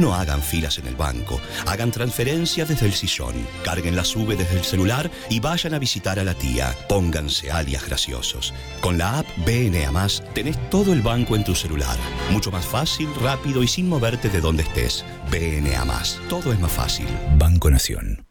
[0.00, 4.56] No hagan filas en el banco, hagan transferencias desde el sillón, carguen la sube desde
[4.56, 6.74] el celular y vayan a visitar a la tía.
[6.88, 8.54] Pónganse alias graciosos.
[8.80, 9.92] Con la app BNA
[10.32, 11.98] tenés todo el banco en tu celular.
[12.30, 15.04] Mucho más fácil, rápido y sin moverte de donde estés.
[15.30, 15.84] BNA
[16.30, 17.06] Todo es más fácil.
[17.36, 18.24] Banco Nación.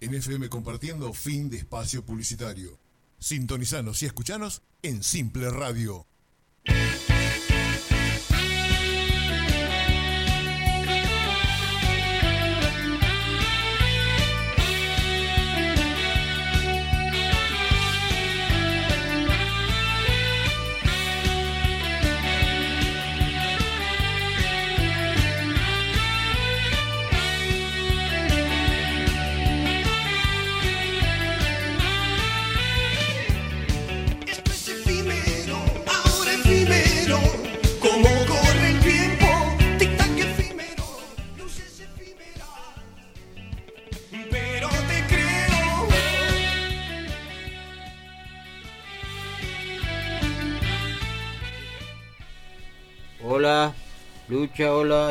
[0.00, 2.78] En FM compartiendo fin de espacio publicitario.
[3.18, 6.06] Sintonizanos y escuchanos en Simple Radio.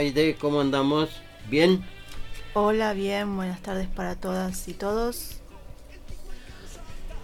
[0.04, 1.10] Aide, ¿cómo andamos?
[1.50, 1.82] ¿Bien?
[2.54, 5.38] Hola, bien, buenas tardes para todas y todos.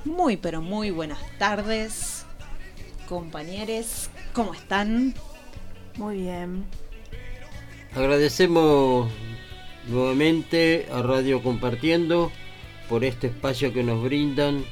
[0.05, 2.25] Muy, pero muy buenas tardes,
[3.09, 4.09] compañeros.
[4.31, 5.13] ¿Cómo están?
[5.97, 6.63] Muy bien.
[7.93, 9.11] Agradecemos
[9.89, 12.31] nuevamente a Radio Compartiendo
[12.87, 14.63] por este espacio que nos brindan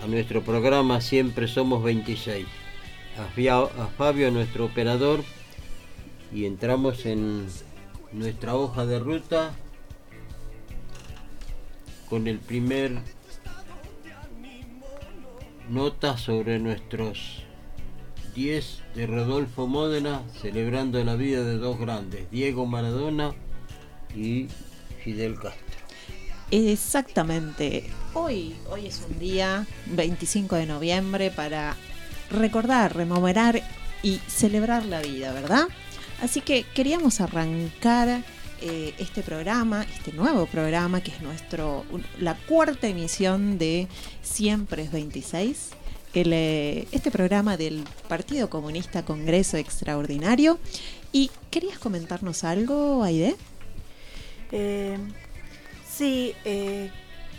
[0.00, 2.46] a nuestro programa Siempre Somos 26.
[3.18, 5.24] A, Fabio, nuestro operador,
[6.32, 7.46] y entramos en
[8.12, 9.52] nuestra hoja de ruta
[12.08, 12.98] con el primer
[15.68, 17.44] nota sobre nuestros
[18.34, 23.32] 10 de Rodolfo Módena celebrando la vida de dos grandes, Diego Maradona
[24.14, 24.48] y
[25.04, 25.80] Fidel Castro.
[26.50, 27.88] Exactamente.
[28.14, 31.76] Hoy, hoy es un día 25 de noviembre para
[32.30, 33.62] recordar, rememorar
[34.02, 35.68] y celebrar la vida, ¿verdad?
[36.22, 38.22] Así que queríamos arrancar
[38.60, 41.84] eh, este programa, este nuevo programa que es nuestro
[42.18, 43.88] la cuarta emisión de
[44.22, 45.70] Siempre es 26.
[46.14, 50.58] el, eh, este programa del Partido Comunista Congreso Extraordinario.
[51.12, 53.36] ¿Y querías comentarnos algo, Aide?
[54.52, 54.98] Eh,
[55.88, 56.90] sí, eh,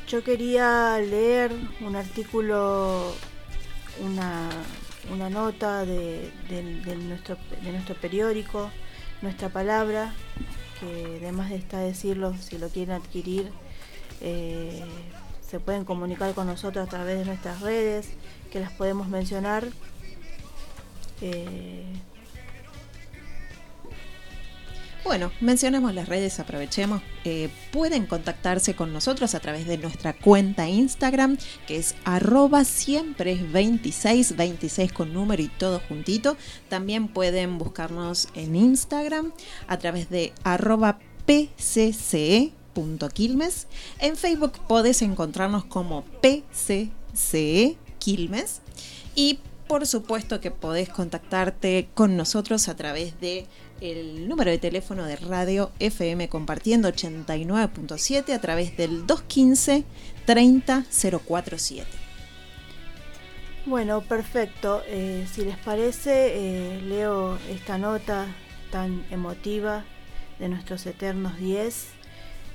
[0.07, 1.51] yo quería leer
[1.81, 3.13] un artículo,
[4.03, 4.49] una,
[5.09, 8.69] una nota de, de- nuestro, de nuestro periódico,
[9.21, 10.13] Nuestra Palabra,
[10.79, 13.51] que además de está decirlo, si lo quieren adquirir,
[14.19, 14.83] eh,
[15.47, 18.09] se pueden comunicar con nosotros a través de nuestras redes,
[18.51, 19.67] que las podemos mencionar.
[21.21, 21.83] Eh,
[25.03, 27.01] Bueno, mencionemos las redes, aprovechemos.
[27.25, 33.31] Eh, pueden contactarse con nosotros a través de nuestra cuenta Instagram, que es arroba siempre
[33.31, 36.37] es 26, 26 con número y todo juntito.
[36.69, 39.33] También pueden buscarnos en Instagram
[39.67, 42.47] a través de arroba pcce.quilmes.
[43.99, 48.61] En Facebook podés encontrarnos como PCCE Quilmes.
[49.15, 53.47] Y por supuesto que podés contactarte con nosotros a través de
[53.81, 59.83] el número de teléfono de radio FM compartiendo 89.7 a través del 215
[60.25, 61.87] 30047.
[63.65, 64.83] Bueno, perfecto.
[64.87, 68.27] Eh, si les parece, eh, leo esta nota
[68.71, 69.83] tan emotiva
[70.39, 71.87] de nuestros eternos 10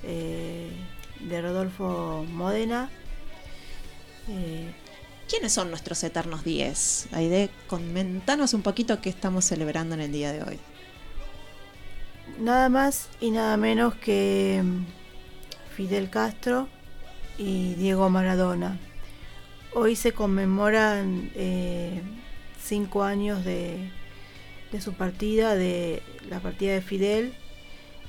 [0.05, 0.70] eh,
[1.20, 2.90] de Rodolfo Módena.
[5.29, 7.08] ¿Quiénes son nuestros eternos 10?
[7.12, 10.58] Aide, comentanos un poquito qué estamos celebrando en el día de hoy.
[12.38, 14.84] Nada más y nada menos que mm,
[15.75, 16.69] Fidel Castro
[17.38, 18.78] y Diego Maradona.
[19.75, 22.02] Hoy se conmemoran eh,
[22.62, 23.90] cinco años de,
[24.73, 27.34] de su partida, de la partida de Fidel,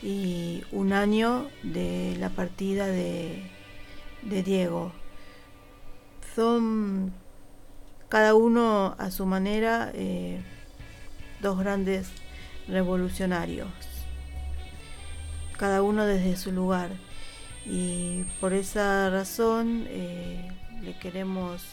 [0.01, 3.43] y un año de la partida de,
[4.21, 4.91] Diego.
[6.35, 7.13] Son
[8.09, 10.41] cada uno a su manera eh,
[11.41, 12.09] dos grandes
[12.67, 13.69] revolucionarios,
[15.57, 16.91] cada uno desde su lugar.
[17.65, 20.49] Y por esa razón eh,
[20.81, 21.63] le queremos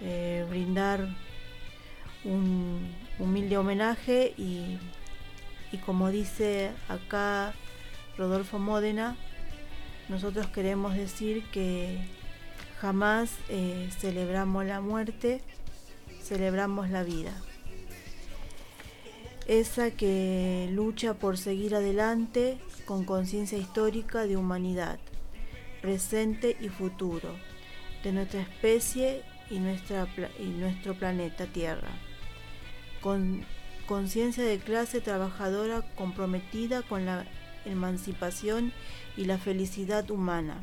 [0.00, 1.08] eh, brindar
[2.24, 4.78] un humilde homenaje y,
[5.72, 7.52] y como dice acá
[8.16, 9.16] Rodolfo Módena,
[10.08, 11.98] nosotros queremos decir que
[12.80, 15.40] jamás eh, celebramos la muerte,
[16.22, 17.32] celebramos la vida.
[19.46, 24.98] Esa que lucha por seguir adelante con conciencia histórica de humanidad,
[25.82, 27.28] presente y futuro,
[28.02, 31.90] de nuestra especie y, nuestro planeta Tierra.
[33.02, 33.44] Con
[33.86, 37.26] conciencia de clase trabajadora comprometida con la
[37.66, 38.72] emancipación
[39.18, 40.58] y la felicidad humana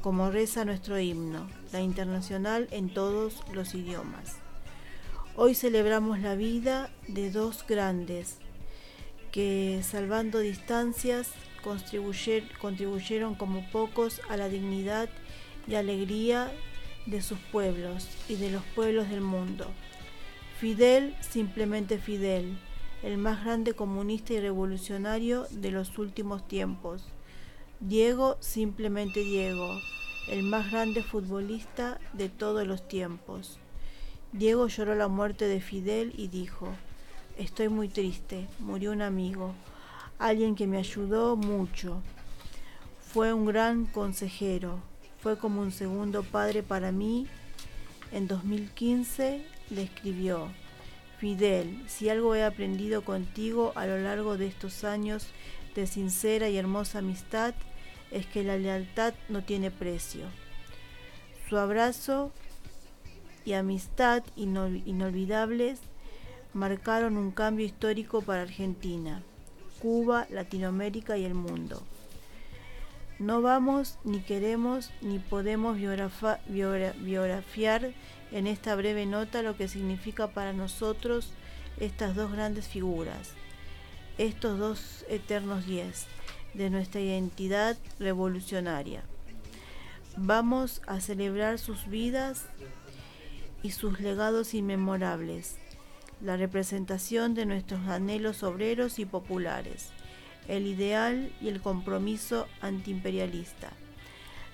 [0.00, 4.36] como reza nuestro himno, la internacional en todos los idiomas.
[5.34, 8.36] Hoy celebramos la vida de dos grandes
[9.32, 15.08] que, salvando distancias, contribuyeron como pocos a la dignidad
[15.66, 16.50] y alegría
[17.06, 19.66] de sus pueblos y de los pueblos del mundo.
[20.58, 22.58] Fidel, simplemente Fidel,
[23.02, 27.04] el más grande comunista y revolucionario de los últimos tiempos.
[27.80, 29.78] Diego, simplemente Diego,
[30.28, 33.58] el más grande futbolista de todos los tiempos.
[34.32, 36.68] Diego lloró la muerte de Fidel y dijo,
[37.38, 39.54] estoy muy triste, murió un amigo,
[40.18, 42.02] alguien que me ayudó mucho.
[43.00, 44.80] Fue un gran consejero,
[45.20, 47.26] fue como un segundo padre para mí.
[48.12, 50.48] En 2015 le escribió,
[51.18, 55.26] Fidel, si algo he aprendido contigo a lo largo de estos años
[55.74, 57.54] de sincera y hermosa amistad,
[58.10, 60.26] es que la lealtad no tiene precio.
[61.48, 62.30] Su abrazo
[63.44, 65.80] y amistad inol- inolvidables
[66.54, 69.22] marcaron un cambio histórico para Argentina,
[69.80, 71.82] Cuba, Latinoamérica y el mundo.
[73.18, 77.92] No vamos, ni queremos, ni podemos biografiar
[78.30, 81.32] en esta breve nota lo que significa para nosotros
[81.80, 83.30] estas dos grandes figuras,
[84.18, 86.06] estos dos eternos diez
[86.54, 89.02] de nuestra identidad revolucionaria.
[90.16, 92.44] Vamos a celebrar sus vidas
[93.62, 95.56] y sus legados inmemorables,
[96.20, 99.90] la representación de nuestros anhelos obreros y populares,
[100.48, 103.70] el ideal y el compromiso antiimperialista,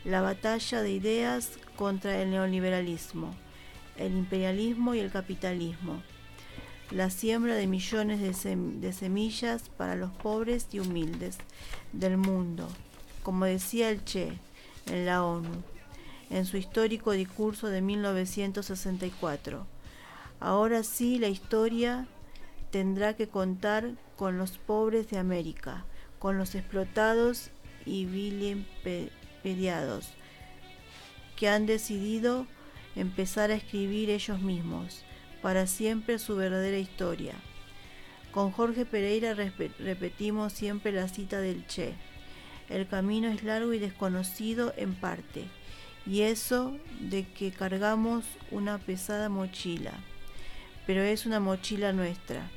[0.04, 3.34] la batalla de ideas contra el neoliberalismo,
[3.96, 6.02] el imperialismo y el capitalismo,
[6.90, 11.38] la siembra de millones de, sem- de semillas para los pobres y humildes
[11.92, 12.68] del mundo,
[13.22, 14.32] como decía el Che
[14.86, 15.62] en la ONU,
[16.28, 19.66] en su histórico discurso de 1964.
[20.40, 22.06] Ahora sí la historia
[22.70, 25.84] tendrá que contar con los pobres de América,
[26.18, 27.50] con los explotados
[27.86, 30.12] y vilipediados,
[31.36, 32.46] que han decidido
[32.96, 35.04] empezar a escribir ellos mismos
[35.42, 37.34] para siempre su verdadera historia.
[38.32, 41.94] Con Jorge Pereira repetimos siempre la cita del Che.
[42.68, 45.44] El camino es largo y desconocido en parte,
[46.06, 49.92] y eso de que cargamos una pesada mochila.
[50.86, 52.50] Pero es una mochila nuestra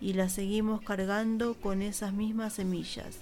[0.00, 3.18] y la seguimos cargando con esas mismas semillas,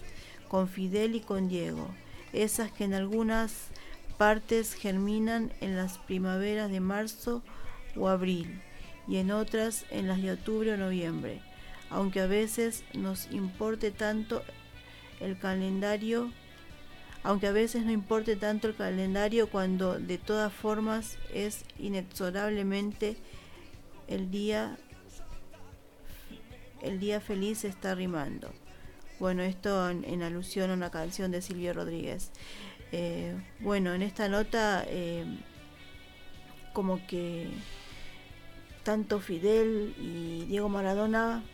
[0.48, 1.88] con Fidel y con Diego,
[2.32, 3.68] esas que en algunas
[4.18, 7.42] partes germinan en las primaveras de marzo
[7.96, 8.62] o abril
[9.08, 11.40] y en otras en las de octubre o noviembre,
[11.90, 14.42] aunque a veces nos importe tanto
[15.20, 16.30] el calendario,
[17.22, 23.16] aunque a veces no importe tanto el calendario cuando de todas formas es inexorablemente
[24.08, 24.76] el día
[26.82, 28.50] el día feliz está rimando.
[29.20, 32.32] Bueno, esto en, alusión a una canción de Silvio Rodríguez.
[32.90, 35.24] Eh, bueno, en esta nota eh,
[36.72, 37.48] como que
[38.82, 41.44] tanto Fidel y Diego Maradona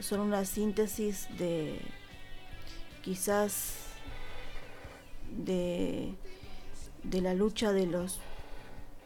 [0.00, 1.78] son una síntesis de
[3.02, 3.76] quizás
[5.36, 6.14] de,
[7.02, 8.20] de la lucha de los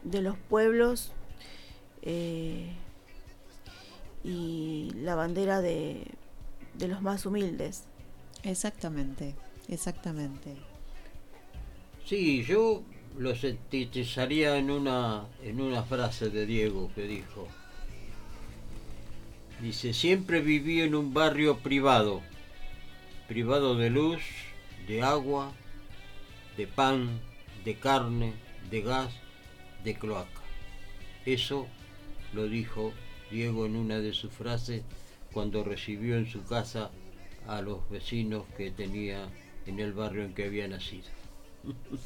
[0.03, 1.11] de los pueblos
[2.07, 2.71] eh,
[4.23, 6.05] y la bandera de,
[6.73, 7.83] de los más humildes.
[8.43, 9.35] Exactamente,
[9.67, 10.55] exactamente.
[12.05, 12.81] Sí, yo
[13.17, 17.47] lo sintetizaría en una, en una frase de Diego que dijo.
[19.61, 22.21] Dice, siempre viví en un barrio privado,
[23.27, 24.21] privado de luz,
[24.87, 25.51] de agua,
[26.55, 27.19] de pan,
[27.65, 28.33] de carne,
[28.69, 29.11] de gas,
[29.83, 30.41] de cloaca.
[31.25, 31.67] Eso
[32.33, 32.93] lo dijo
[33.31, 34.83] Diego en una de sus frases
[35.33, 36.91] cuando recibió en su casa
[37.47, 39.27] a los vecinos que tenía
[39.65, 41.05] en el barrio en que había nacido.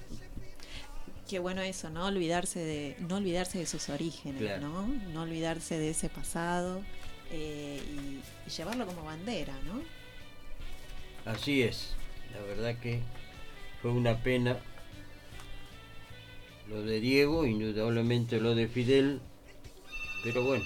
[1.29, 2.05] Qué bueno eso, ¿no?
[2.07, 4.67] Olvidarse de, no olvidarse de sus orígenes, Claro.
[4.67, 4.87] ¿no?
[5.13, 6.81] No olvidarse de ese pasado
[7.31, 9.81] eh, y, y llevarlo como bandera, ¿no?
[11.31, 11.93] Así es,
[12.33, 12.99] la verdad que
[13.81, 14.57] fue una pena
[16.67, 19.21] lo de Diego, indudablemente lo de Fidel,
[20.23, 20.65] pero bueno,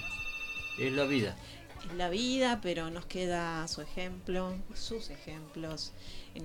[0.78, 1.36] es la vida.
[1.88, 5.92] Es la vida, pero nos queda su ejemplo, sus ejemplos,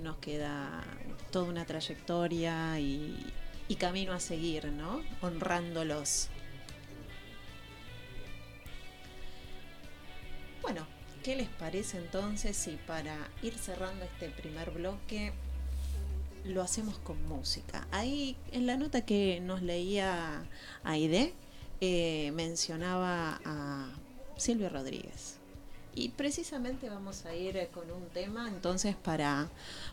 [0.00, 0.84] nos queda
[1.30, 3.32] toda una trayectoria y,
[3.68, 5.02] y camino a seguir, ¿no?
[5.20, 6.28] Honrándolos.
[10.62, 10.86] Bueno,
[11.24, 15.32] ¿qué les parece entonces si para ir cerrando este primer bloque
[16.44, 17.86] lo hacemos con música?
[17.90, 20.44] Ahí en la nota que nos leía
[20.84, 21.34] Aide
[21.84, 23.88] eh, mencionaba a
[24.36, 25.38] Silvio Rodríguez.
[25.96, 29.48] Y precisamente vamos a ir eh, con un tema entonces para,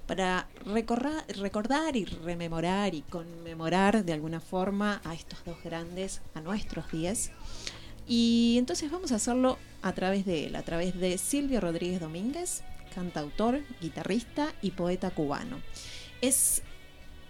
[0.06, 6.92] para recordar y rememorar y conmemorar de alguna forma a estos dos grandes, a nuestros
[6.92, 7.32] 10.
[8.08, 12.62] Y entonces vamos a hacerlo a través de él, a través de Silvio Rodríguez Domínguez,
[12.94, 15.60] cantautor, guitarrista y poeta cubano.
[16.22, 16.62] Es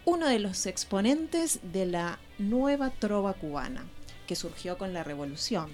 [0.03, 3.85] uno de los exponentes de la nueva trova cubana
[4.29, 5.71] que surgió con la revolución.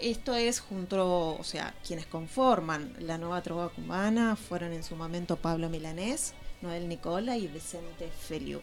[0.00, 5.38] Esto es junto, o sea, quienes conforman la nueva trova cubana fueron en su momento
[5.38, 8.60] Pablo Milanés, Noel Nicola y Vicente Feliu.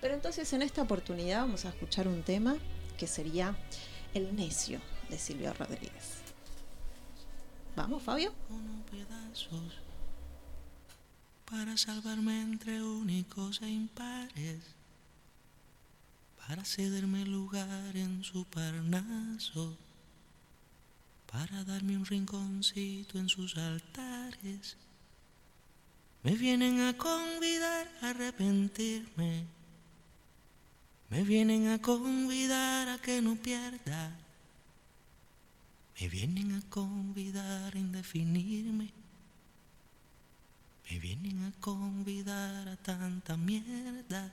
[0.00, 2.56] Pero entonces en esta oportunidad vamos a escuchar un tema
[2.98, 3.54] que sería
[4.14, 6.22] El necio de Silvio Rodríguez.
[7.76, 8.32] Vamos, Fabio.
[8.50, 9.78] unos pedazos
[11.48, 14.58] para salvarme entre únicos e impares,
[16.46, 19.76] para cederme lugar en su parnaso,
[21.30, 24.76] para darme un rinconcito en sus altares.
[26.22, 29.44] Me vienen a convidar a arrepentirme,
[31.10, 34.16] me vienen a convidar a que no pierda.
[36.00, 38.90] Me vienen a convidar a indefinirme.
[40.90, 44.32] Me vienen a convidar a tanta mierda.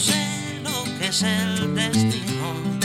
[0.00, 2.79] Sé lo que es el destino.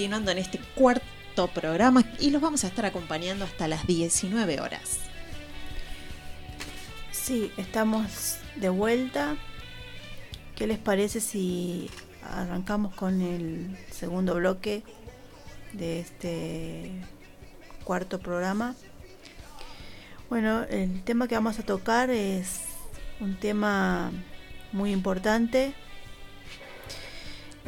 [0.00, 4.98] Continuando en este cuarto programa y los vamos a estar acompañando hasta las 19 horas.
[7.12, 9.36] Sí, estamos de vuelta.
[10.56, 11.90] ¿Qué les parece si
[12.22, 14.84] arrancamos con el segundo bloque
[15.74, 16.92] de este
[17.84, 18.76] cuarto programa?
[20.30, 22.60] Bueno, el tema que vamos a tocar es
[23.20, 24.12] un tema
[24.72, 25.74] muy importante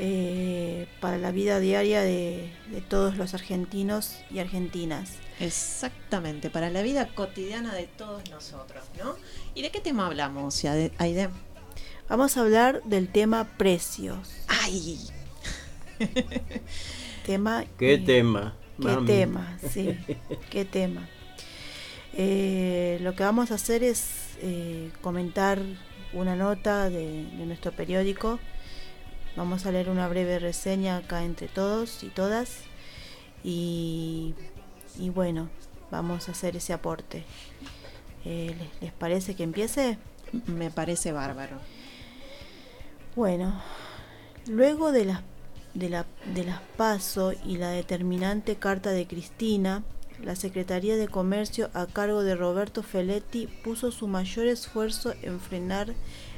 [0.05, 5.13] eh, para la vida diaria de, de todos los argentinos y argentinas.
[5.39, 9.15] Exactamente, para la vida cotidiana de todos nosotros, ¿no?
[9.55, 11.31] ¿Y de qué tema hablamos, Aide?
[12.09, 14.29] Vamos a hablar del tema precios.
[14.49, 14.99] ¡Ay!
[17.25, 18.57] Tema ¿Qué eh, tema?
[18.81, 19.07] ¿Qué mami?
[19.07, 19.57] tema?
[19.71, 19.97] Sí,
[20.51, 21.09] qué tema.
[22.15, 25.61] Eh, lo que vamos a hacer es eh, comentar
[26.13, 28.41] una nota de, de nuestro periódico.
[29.37, 32.59] Vamos a leer una breve reseña acá entre todos y todas.
[33.43, 34.35] Y,
[34.99, 35.49] y bueno,
[35.91, 37.25] vamos a hacer ese aporte.
[38.25, 39.99] Eh, ¿les, les parece que empiece?
[40.47, 41.59] Me parece bárbaro.
[43.17, 43.61] Bueno,
[44.47, 45.23] luego de las
[45.75, 49.83] de, la, de las PASO y la determinante carta de Cristina,
[50.23, 55.95] la Secretaría de Comercio a cargo de Roberto Feletti puso su mayor esfuerzo en frenar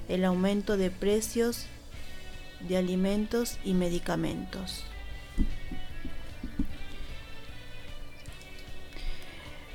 [0.08, 1.66] el aumento de precios
[2.68, 4.84] de alimentos y medicamentos.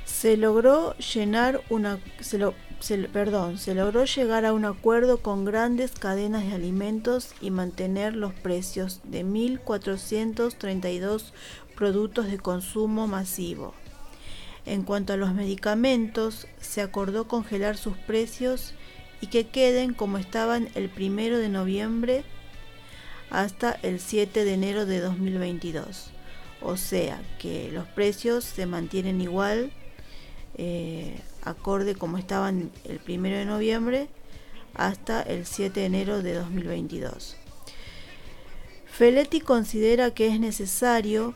[0.05, 2.53] Se logró llenar una se lo-
[3.13, 8.33] perdón, se logró llegar a un acuerdo con grandes cadenas de alimentos y mantener los
[8.33, 11.33] precios de 1.432
[11.75, 13.73] productos de consumo masivo.
[14.65, 18.73] En cuanto a los medicamentos, se acordó congelar sus precios
[19.21, 22.23] y que queden como estaban el primero de noviembre
[23.29, 26.11] hasta el 7 de enero de 2022.
[26.61, 29.71] O sea que los precios se mantienen igual,
[30.57, 34.07] eh, acorde como estaban el primero de noviembre
[34.73, 37.37] hasta el 7 de enero de 2022.
[38.91, 41.33] Feletti considera que es necesario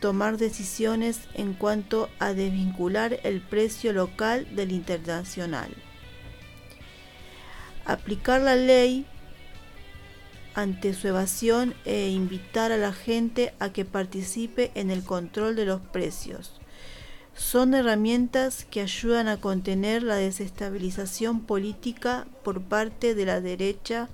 [0.00, 5.74] tomar decisiones en cuanto a desvincular el precio local del internacional.
[7.84, 9.06] Aplicar la ley
[10.54, 15.64] ante su evasión e invitar a la gente a que participe en el control de
[15.66, 16.52] los precios.
[17.36, 24.08] Son herramientas que ayudan a contener la desestabilización política por parte de la derecha.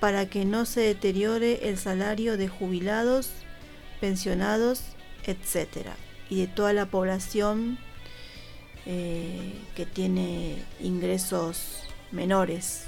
[0.00, 3.30] para que no se deteriore el salario de jubilados,
[4.00, 4.82] pensionados,
[5.24, 5.90] etc.
[6.28, 7.78] y de toda la población
[8.84, 12.86] eh, que tiene ingresos menores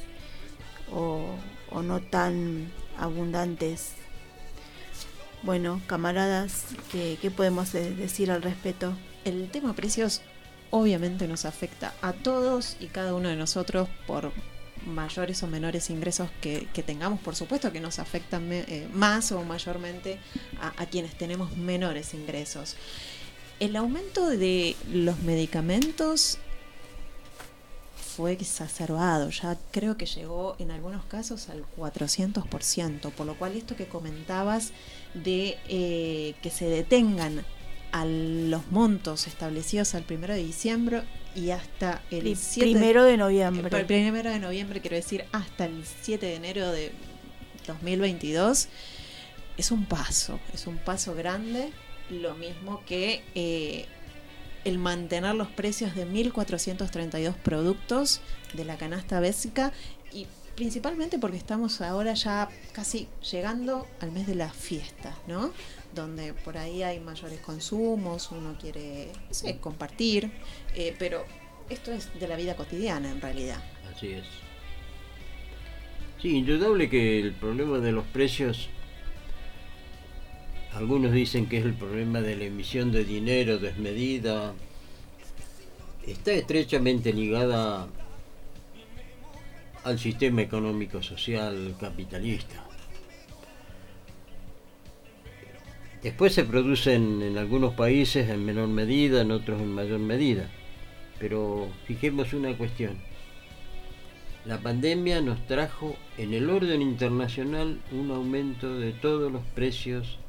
[0.93, 1.37] o,
[1.81, 3.93] no tan abundantes.
[5.45, 8.93] Bueno, camaradas, ¿qué, podemos decir al respecto?
[9.25, 10.21] El tema precios
[10.71, 14.33] obviamente nos afecta a todos y cada uno de nosotros por
[14.87, 20.19] mayores o menores ingresos que, tengamos, por supuesto que nos afectan eh, más o mayormente
[20.61, 22.77] a, a quienes tenemos menores ingresos.
[23.61, 26.39] El aumento de los medicamentos
[28.19, 33.77] fue exacerbado, ya creo que llegó en algunos casos al 400%, por lo cual esto
[33.77, 34.73] que comentabas
[35.15, 37.45] de eh, que se detengan
[37.93, 41.03] a los montos establecidos al primero de diciembre
[41.35, 43.79] y hasta el Pri- 7 primero de noviembre.
[43.79, 46.93] el primero de noviembre, quiero decir, hasta el 7 de enero de
[47.67, 48.69] 2022,
[49.57, 51.71] es un paso, es un paso grande,
[52.11, 53.87] lo mismo que eh,
[54.65, 58.21] el mantener los precios de 1.432 productos
[58.55, 59.73] de la canasta básica
[60.13, 65.53] y principalmente porque estamos ahora ya casi llegando al mes de las fiestas, ¿no?
[65.95, 69.09] Donde por ahí hay mayores consumos, uno quiere
[69.61, 70.31] compartir,
[70.75, 71.25] eh, pero
[71.71, 73.63] esto es de la vida cotidiana en realidad.
[73.95, 74.25] Así es.
[76.21, 78.69] Sí, indudable que el problema de los precios,
[80.73, 84.53] algunos dicen que es el problema de la emisión de dinero desmedida,
[86.07, 87.87] está estrechamente ligada
[89.85, 92.68] al sistema económico social capitalista.
[96.03, 100.49] Después se producen en algunos países en menor medida, en otros en mayor medida.
[101.19, 102.99] Pero fijemos una cuestión.
[104.45, 110.21] La pandemia nos trajo en el orden internacional un aumento de todos los precios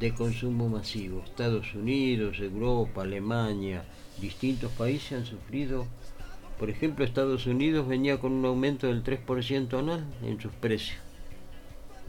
[0.00, 1.22] de consumo masivo.
[1.24, 3.84] Estados Unidos, Europa, Alemania,
[4.20, 5.86] distintos países han sufrido.
[6.58, 10.98] Por ejemplo, Estados Unidos venía con un aumento del 3% anual en sus precios.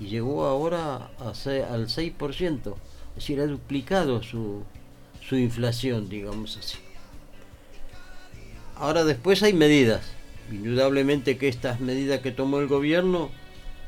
[0.02, 2.76] Y llegó ahora a al 6%.
[3.10, 4.64] Es decir, ha duplicado su,
[5.22, 6.78] su inflación, digamos así.
[8.76, 10.02] Ahora después hay medidas.
[10.52, 13.30] Indudablemente que estas medidas que tomó el gobierno,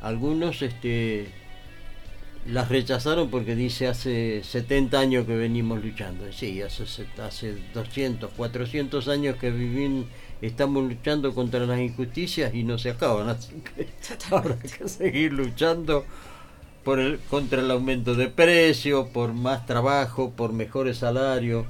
[0.02, 1.28] algunos este,
[2.48, 6.32] las rechazaron porque dice hace 70 años que venimos luchando.
[6.32, 6.84] Sí, hace,
[7.22, 10.06] hace 200, 400 años que vivim-
[10.48, 13.30] estamos luchando contra las injusticias y no se acaban.
[13.30, 13.88] Así que
[14.32, 16.06] habrá que seguir luchando
[16.84, 21.66] por el, contra el aumento de precios, por más trabajo, por mejores salarios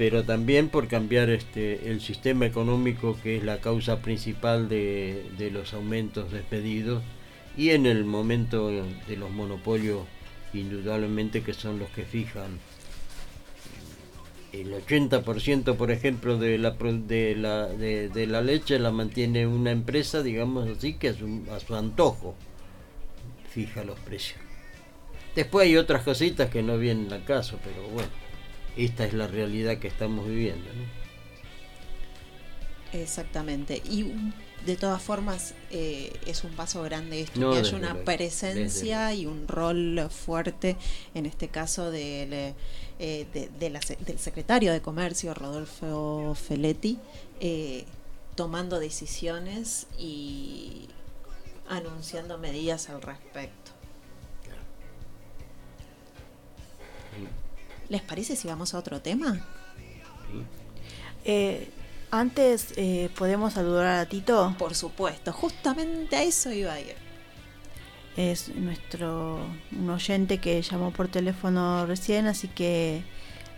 [0.00, 5.50] pero también por cambiar este el sistema económico que es la causa principal de, de
[5.50, 7.02] los aumentos despedidos
[7.54, 10.06] y en el momento de los monopolios
[10.54, 12.58] indudablemente que son los que fijan
[14.52, 19.70] el 80% por ejemplo de la de la de, de la leche la mantiene una
[19.70, 22.34] empresa digamos así que a su, a su antojo
[23.52, 24.40] fija los precios
[25.34, 28.30] después hay otras cositas que no vienen al caso pero bueno
[28.76, 30.66] esta es la realidad que estamos viviendo.
[30.72, 31.00] ¿no?
[32.98, 33.82] Exactamente.
[33.88, 34.12] Y
[34.66, 39.14] de todas formas eh, es un paso grande esto, No, que haya una luego, presencia
[39.14, 40.76] y un rol fuerte,
[41.14, 42.54] en este caso del,
[43.02, 46.98] eh, de- de la del secretario de Comercio, Rodolfo Feletti,
[47.40, 47.84] eh,
[48.36, 50.86] tomando decisiones y
[51.68, 53.70] anunciando medidas al respecto.
[57.88, 59.44] ¿Les parece si vamos a otro tema?
[61.24, 61.68] Eh,
[62.10, 64.54] antes, eh, ¿podemos saludar a Tito?
[64.58, 66.94] Por supuesto, justamente a eso iba a ir.
[68.16, 69.38] Es nuestro
[69.72, 73.02] un oyente que llamó por teléfono recién, así que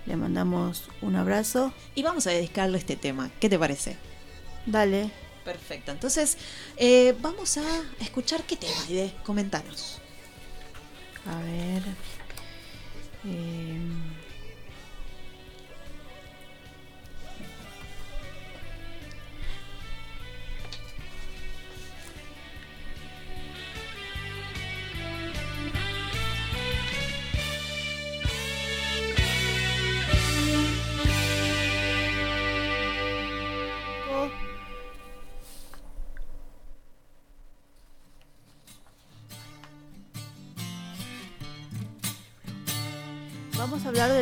[0.07, 1.73] le mandamos un abrazo.
[1.95, 3.31] Y vamos a dedicarle este tema.
[3.41, 3.97] ¿Qué te parece?
[4.67, 5.11] Dale.
[5.45, 5.91] Perfecto.
[5.91, 6.38] Entonces,
[6.77, 7.62] eh, vamos a
[8.01, 9.12] escuchar qué tema, Aide.
[9.25, 9.99] Comentanos.
[11.27, 11.83] A ver.
[13.25, 13.79] eh,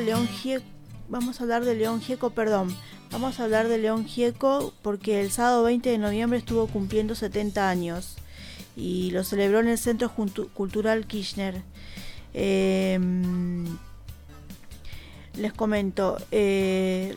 [0.01, 0.65] León Gieco.
[1.09, 2.75] Vamos a hablar de León Gieco, perdón.
[3.11, 7.69] Vamos a hablar de León Gieco porque el sábado 20 de noviembre estuvo cumpliendo 70
[7.69, 8.17] años
[8.77, 10.13] y lo celebró en el Centro
[10.55, 11.63] Cultural Kirchner.
[12.33, 13.65] Em,
[15.37, 17.17] les comento, eh,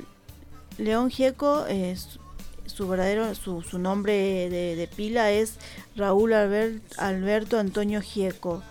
[0.78, 2.20] León Gieco es
[2.66, 5.58] su verdadero su, su nombre de, pila es
[5.96, 8.64] Raúl Albert- Alberto Antonio Gieco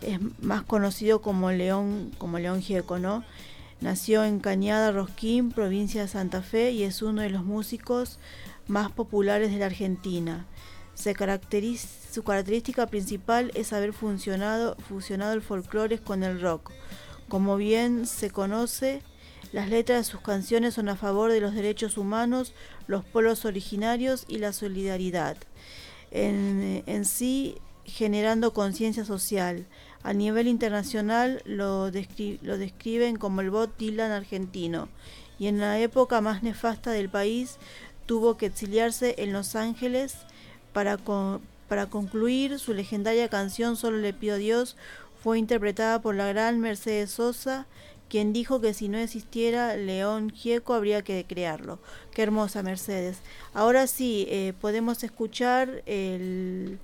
[0.00, 3.22] es más conocido como León como León Gieco no
[3.80, 8.18] nació en Cañada Rosquín provincia de Santa Fe y es uno de los músicos
[8.68, 10.46] más populares de la Argentina
[10.94, 14.76] su característica principal es haber fusionado
[15.32, 16.72] el folclore con el rock
[17.28, 19.02] como bien se conoce
[19.52, 22.54] las letras de sus canciones son a favor de los derechos humanos,
[22.86, 25.36] los pueblos originarios y la solidaridad.
[26.12, 29.66] En sí, generando conciencia social.
[30.02, 34.88] A nivel internacional lo, descri- lo describen como el Bob Dylan argentino.
[35.38, 37.56] Y en la época más nefasta del país
[38.06, 40.16] tuvo que exiliarse en Los Ángeles
[40.72, 44.76] para, con- para concluir su legendaria canción Solo le pido a Dios
[45.22, 47.66] fue interpretada por la gran Mercedes Sosa
[48.08, 51.78] quien dijo que si no existiera León Gieco habría que crearlo.
[52.12, 53.18] Qué hermosa Mercedes.
[53.54, 56.80] Ahora sí, eh, podemos escuchar el,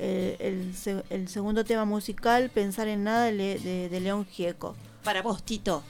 [0.00, 4.74] el, el el segundo tema musical, Pensar en Nada, de, de- de León Gieco.
[5.04, 5.82] Para vos, Tito.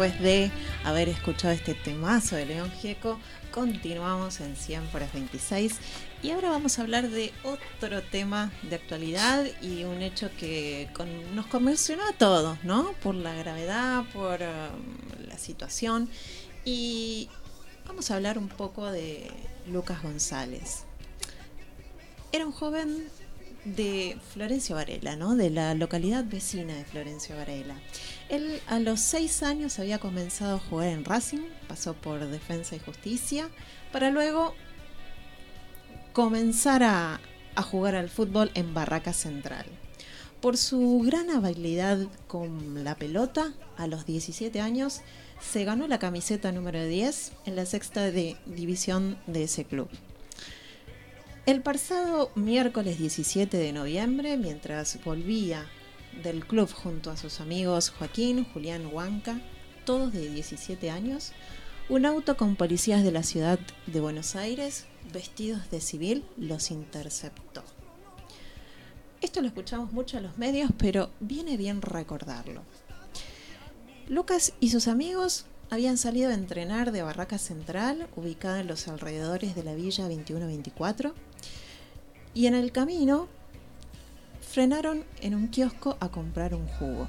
[0.00, 0.50] Después de
[0.84, 3.18] haber escuchado este temazo de León Gieco,
[3.50, 5.74] continuamos en 100 por 26
[6.22, 11.36] y ahora vamos a hablar de otro tema de actualidad y un hecho que con-
[11.36, 12.92] nos conmocionó a todos, ¿no?
[13.02, 16.08] Por la gravedad, por um, la situación
[16.64, 17.28] y
[17.86, 19.30] vamos a hablar un poco de
[19.66, 20.84] Lucas González.
[22.32, 23.04] Era un joven
[23.66, 25.36] de Florencio Varela, ¿no?
[25.36, 27.74] De la localidad vecina de Florencio Varela.
[28.30, 32.78] Él a los seis años había comenzado a jugar en Racing, pasó por Defensa y
[32.78, 33.48] Justicia,
[33.92, 34.54] para luego
[36.12, 37.20] comenzar a,
[37.70, 39.66] jugar al fútbol en Barraca Central.
[40.40, 45.00] Por su gran habilidad con la pelota, a los 17 años
[45.40, 49.88] se ganó la camiseta número 10 en la sexta de división de ese club.
[51.46, 55.66] El pasado miércoles 17 de noviembre, mientras volvía
[56.22, 59.40] del club junto a sus amigos Joaquín, Julián Huanca,
[59.84, 61.32] todos de 17 años,
[61.88, 67.64] un auto con policías de la ciudad de Buenos Aires, vestidos de civil, los interceptó.
[69.20, 72.62] Esto lo escuchamos mucho en los medios, pero viene bien recordarlo.
[74.08, 79.54] Lucas y sus amigos habían salido a entrenar de Barraca Central, ubicada en los alrededores
[79.54, 81.14] de la Villa 2124,
[82.34, 83.28] y en el camino
[84.50, 87.06] frenaron en un kiosco a comprar un jugo.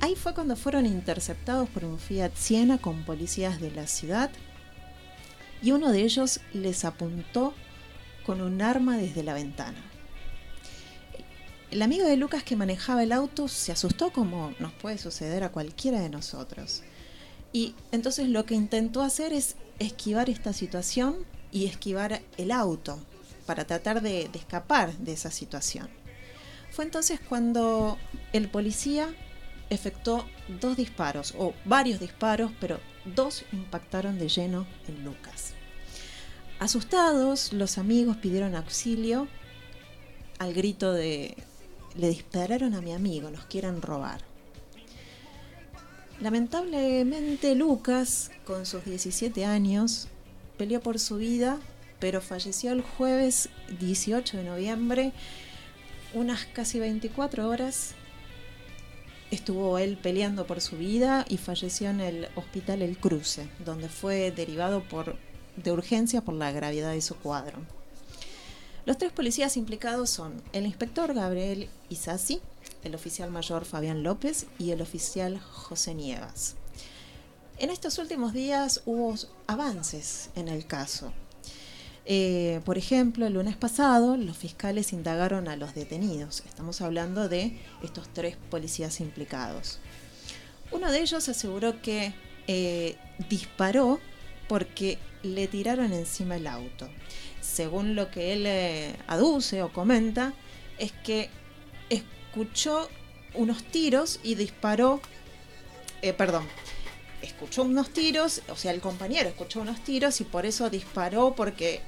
[0.00, 4.30] Ahí fue cuando fueron interceptados por un Fiat Siena con policías de la ciudad
[5.62, 7.54] y uno de ellos les apuntó
[8.24, 9.82] con un arma desde la ventana.
[11.72, 15.50] El amigo de Lucas que manejaba el auto se asustó como nos puede suceder a
[15.50, 16.82] cualquiera de nosotros.
[17.52, 21.16] Y entonces lo que intentó hacer es esquivar esta situación
[21.50, 23.00] y esquivar el auto
[23.44, 26.03] para tratar de, de escapar de esa situación.
[26.74, 27.98] Fue entonces cuando
[28.32, 29.14] el policía
[29.70, 30.26] efectuó
[30.60, 35.54] dos disparos, o varios disparos, pero dos impactaron de lleno en Lucas.
[36.58, 39.28] Asustados, los amigos pidieron auxilio
[40.40, 41.36] al grito de
[41.96, 44.20] le dispararon a mi amigo, nos quieren robar.
[46.20, 50.08] Lamentablemente Lucas, con sus 17 años,
[50.58, 51.60] peleó por su vida,
[52.00, 53.48] pero falleció el jueves
[53.78, 55.12] 18 de noviembre,
[56.14, 57.94] unas casi 24 horas.
[59.30, 64.30] Estuvo él peleando por su vida y falleció en el hospital El Cruce, donde fue
[64.30, 65.16] derivado por,
[65.56, 67.58] de urgencia por la gravedad de su cuadro.
[68.86, 72.40] Los tres policías implicados son el inspector Gabriel Isasi,
[72.84, 76.56] el oficial mayor Fabián López y el oficial José Niegas.
[77.58, 79.14] En estos últimos días hubo
[79.46, 81.12] avances en el caso.
[82.06, 86.42] Eh, por ejemplo, el lunes pasado los fiscales indagaron a los detenidos.
[86.46, 89.78] Estamos hablando de estos tres policías implicados.
[90.70, 92.14] Uno de ellos aseguró que
[92.46, 92.96] eh,
[93.30, 94.00] disparó
[94.48, 96.88] porque le tiraron encima el auto.
[97.40, 100.34] Según lo que él eh, aduce o comenta,
[100.78, 101.30] es que
[101.88, 102.88] escuchó
[103.34, 105.00] unos tiros y disparó,
[106.16, 106.46] perdón,
[107.22, 111.80] escuchó unos tiros, o sea, el compañero escuchó unos tiros y por eso disparó porque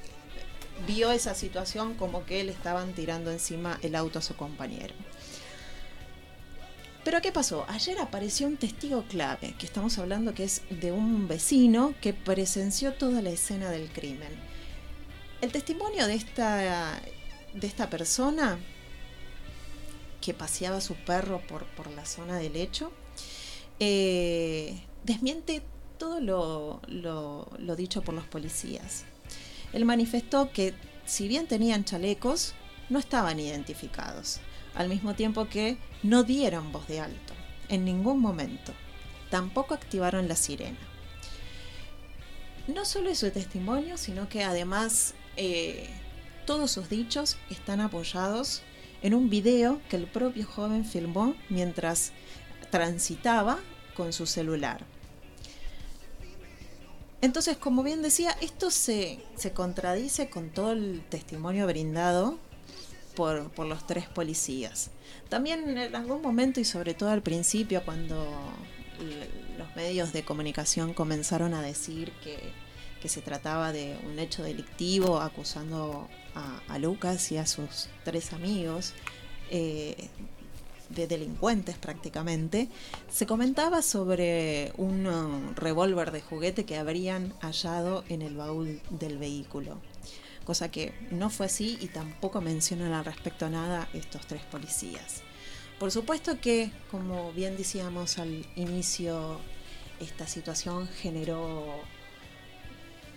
[0.85, 4.93] vio esa situación como que le estaban tirando encima el auto a su compañero.
[7.03, 7.65] Pero ¿qué pasó?
[7.69, 12.93] Ayer apareció un testigo clave, que estamos hablando que es de un vecino que presenció
[12.93, 14.29] toda la escena del crimen.
[15.39, 16.99] El testimonio de esta,
[17.53, 18.59] de esta persona
[20.19, 22.91] que paseaba su perro por, por la zona del hecho,
[23.79, 25.61] eh, desmiente
[25.97, 29.05] todo lo, lo, lo dicho por los policías.
[29.73, 30.73] Él manifestó que
[31.05, 32.53] si bien tenían chalecos,
[32.89, 34.39] no estaban identificados,
[34.75, 37.33] al mismo tiempo que no dieron voz de alto,
[37.69, 38.73] en ningún momento.
[39.29, 40.77] Tampoco activaron la sirena.
[42.67, 45.89] No solo es su testimonio, sino que además eh,
[46.45, 48.61] todos sus dichos están apoyados
[49.01, 52.11] en un video que el propio joven filmó mientras
[52.69, 53.59] transitaba
[53.95, 54.85] con su celular.
[57.21, 62.37] Entonces, como bien decía, esto se, se contradice con todo el testimonio brindado
[63.15, 64.91] por, por, los tres policías.
[65.29, 68.27] También en algún momento y sobre todo al principio, cuando
[69.57, 72.37] los medios de comunicación comenzaron a decir que,
[73.01, 76.07] que se trataba de un hecho delictivo acusando
[76.67, 78.93] a, Lucas y a sus tres amigos
[79.49, 80.09] eh,
[80.89, 82.69] de delincuentes prácticamente,
[83.11, 89.17] se comentaba sobre un uh, revólver de juguete que habrían hallado en el baúl del
[89.17, 89.77] vehículo.
[90.45, 95.21] Cosa que no fue así y tampoco mencionan al respecto nada estos tres policías.
[95.79, 99.39] Por supuesto que, como bien decíamos al inicio,
[99.99, 101.65] esta situación generó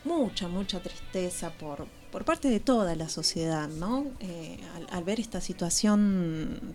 [0.04, 4.06] mucha, mucha tristeza por, por parte de toda la sociedad, ¿no?
[4.20, 4.58] Eh,
[4.90, 6.74] al ver esta situación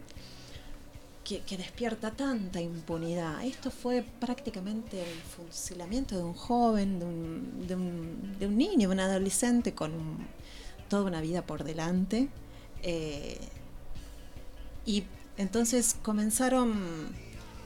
[1.25, 3.43] que, despierta tanta impunidad.
[3.43, 8.99] Esto fue prácticamente el fusilamiento de un joven, de un, de un, niño, de un
[8.99, 9.91] adolescente con
[10.87, 12.29] toda una vida por delante.
[12.83, 13.39] Eh,
[14.85, 15.03] y
[15.37, 17.09] entonces comenzaron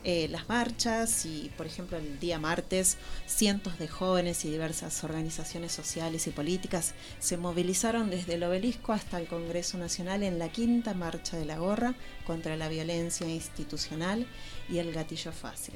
[0.04, 5.72] eh, las marchas y, por ejemplo, el día martes, cientos de jóvenes y diversas organizaciones
[5.72, 10.94] sociales y políticas se movilizaron desde el obelisco hasta el Congreso Nacional en la quinta
[10.94, 11.96] marcha de la gorra
[12.26, 14.26] contra la violencia institucional
[14.70, 15.76] y el gatillo fácil.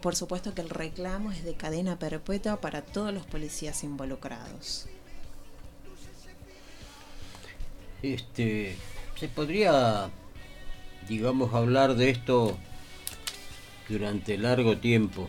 [0.00, 4.86] Por supuesto que el reclamo es de cadena perpetua para todos los policías involucrados.
[8.02, 8.76] Este,
[9.18, 10.10] se podría,
[11.08, 12.56] digamos, hablar de esto
[13.88, 15.28] durante largo tiempo.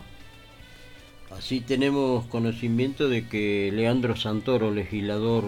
[1.30, 5.44] Así tenemos conocimiento de que Leandro Santoro, legislador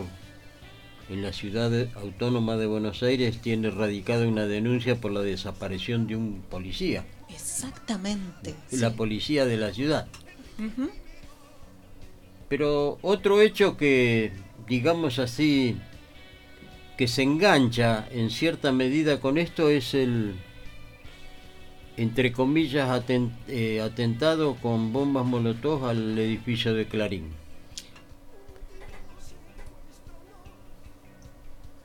[1.10, 6.16] en la ciudad autónoma de Buenos Aires, tiene radicada una denuncia por la desaparición de
[6.16, 8.54] un policía, Exactamente.
[8.70, 8.96] la sí.
[8.96, 10.06] policía de la ciudad.
[12.48, 14.32] Pero otro hecho que,
[14.66, 15.76] digamos así,
[16.96, 20.34] que se engancha en cierta medida con esto es el,
[21.96, 23.02] entre comillas,
[23.48, 27.32] eh, atentado con bombas molotov al edificio de Clarín.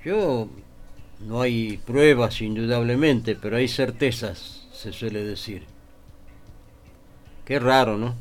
[0.03, 0.47] Yo,
[1.19, 5.63] no hay pruebas indudablemente, pero hay certezas, se suele decir.
[7.45, 8.15] Qué raro, ¿no?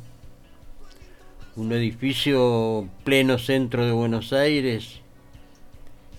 [1.59, 5.01] un edificio pleno centro de Buenos Aires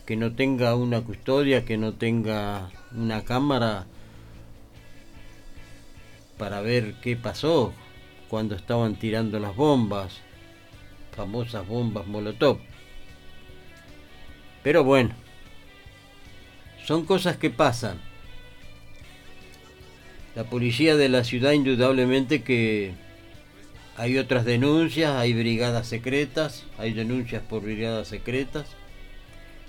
[0.10, 3.86] que no tenga una custodia, que no tenga una cámara
[6.40, 7.76] para ver qué pasó
[8.28, 10.20] cuando estaban tirando las bombas,
[11.16, 12.58] famosas bombas Molotov.
[14.64, 15.14] Pero bueno,
[16.86, 18.02] son cosas que pasan.
[20.34, 22.94] La policía de la ciudad indudablemente que
[23.96, 28.79] hay otras denuncias, hay brigadas secretas, hay denuncias por brigadas secretas.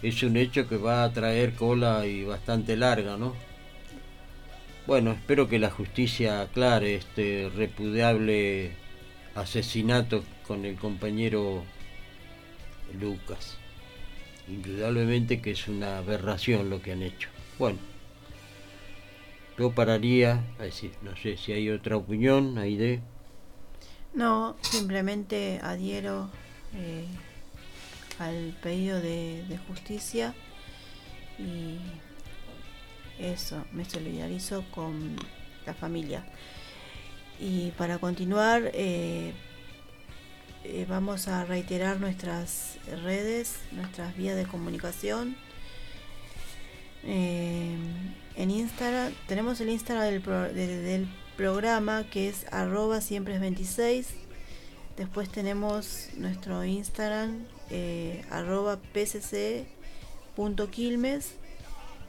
[0.02, 3.34] Es un hecho que va a traer cola y bastante larga, ¿no?
[4.86, 8.72] Bueno, espero que la justicia aclare este repudiable
[9.34, 11.62] asesinato con el compañero
[12.98, 13.56] Lucas.
[14.48, 17.28] Indudablemente que es una aberración lo que han hecho.
[17.58, 17.78] Bueno,
[19.58, 23.00] yo pararía, a decir, no sé si hay otra opinión, ahí de...
[24.14, 26.30] No, simplemente adhiero
[26.74, 27.04] eh,
[28.20, 30.34] al pedido de, justicia
[31.38, 31.78] y
[33.18, 35.16] eso, me solidarizo con
[35.66, 36.24] la familia.
[37.38, 39.32] Y para continuar, eh,
[40.64, 45.36] eh, vamos a reiterar nuestras redes, nuestras vías de comunicación.
[47.04, 47.76] Eh,
[48.36, 53.40] en Instagram, tenemos el Instagram del, pro- de- del programa que es arroba siempre es
[53.40, 54.08] 26.
[54.98, 59.66] Después tenemos nuestro Instagram eh, arroba pcc.quilmes.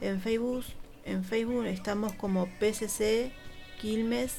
[0.00, 0.64] En Facebook,
[1.04, 3.30] en Facebook estamos como pcc
[3.80, 4.34] Quilmes.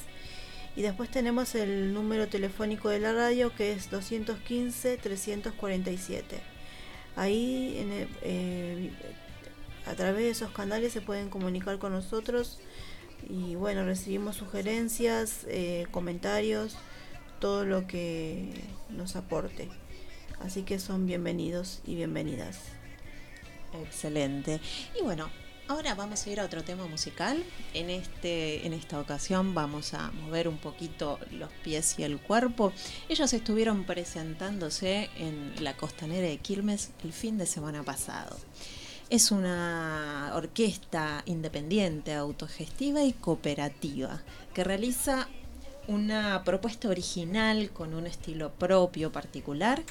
[0.76, 6.22] Y después tenemos el número telefónico de la radio que es 215-347.
[7.16, 8.90] Ahí en eh,
[9.86, 12.58] a través de esos canales se pueden comunicar con nosotros
[13.28, 16.76] y bueno, recibimos sugerencias, eh, comentarios,
[17.38, 18.52] todo lo que
[18.90, 19.68] nos aporte.
[20.44, 22.58] Así que son bienvenidos y bienvenidas.
[23.82, 24.60] Excelente.
[24.98, 25.30] Y bueno,
[25.68, 27.42] ahora vamos a ir a otro tema musical.
[27.72, 32.74] En este, en esta ocasión vamos a mover un poquito los pies y el cuerpo.
[33.08, 38.36] Ellos estuvieron presentándose en la costanera de Quilmes el fin de semana pasado.
[39.08, 44.22] Es una orquesta independiente, autogestiva y cooperativa
[44.52, 45.26] que realiza
[45.86, 49.82] una propuesta original con un estilo propio particular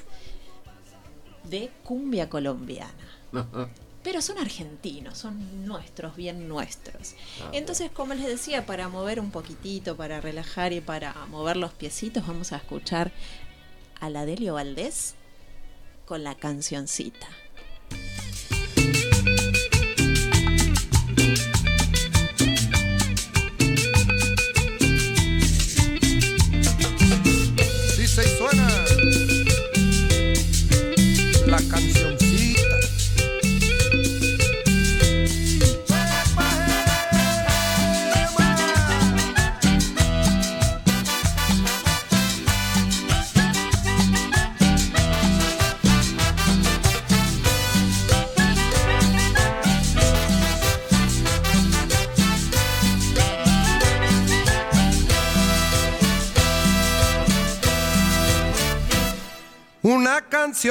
[1.44, 2.94] de cumbia colombiana.
[4.04, 7.16] Pero son argentinos, son nuestros, bien nuestros.
[7.42, 11.72] Ah, Entonces, como les decía, para mover un poquitito, para relajar y para mover los
[11.72, 13.14] piecitos, vamos a escuchar
[14.02, 15.16] a la Delio Valdés
[16.06, 17.28] con la cancioncita.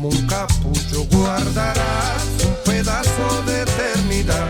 [0.00, 4.46] Como un capullo guardarás un pedazo de eternidad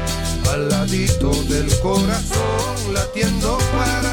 [0.53, 4.08] al ladito del corazón, latiendo para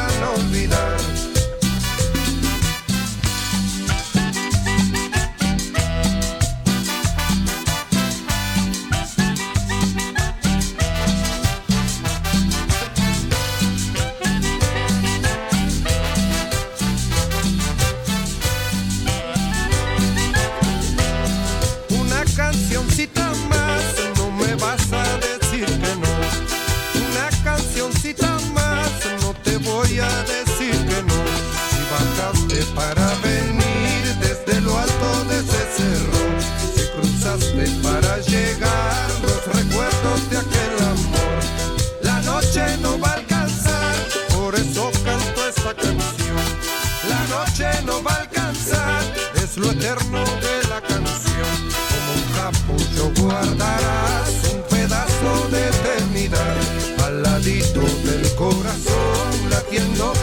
[59.76, 60.14] corazón,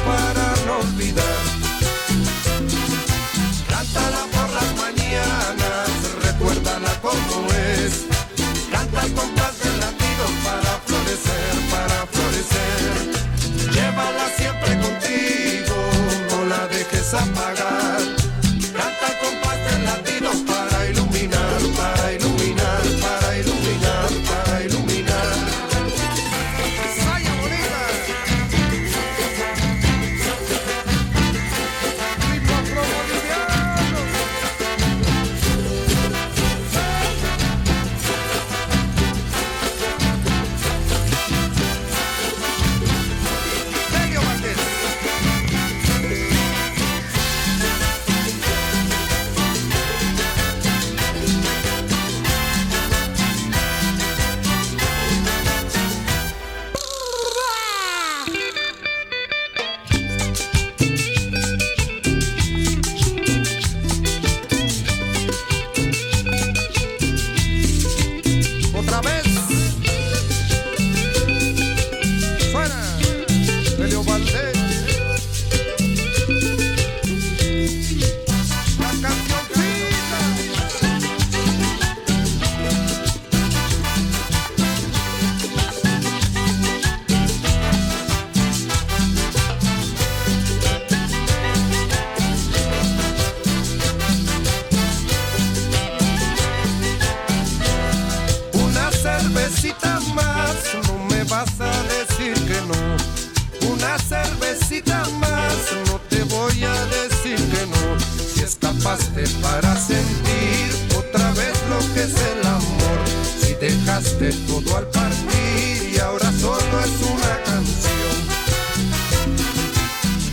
[114.02, 118.16] dejaste todo al partir y ahora solo es una canción.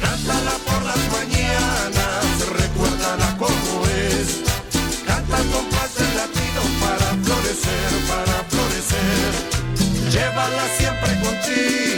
[0.01, 2.26] Cántala por las mañanas,
[2.61, 4.41] recuérdala como es.
[5.05, 9.32] Canta el compás del latido para florecer, para florecer.
[10.11, 11.89] Llévala siempre contigo,